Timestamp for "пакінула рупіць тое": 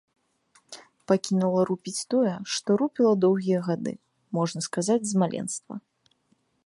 1.09-2.33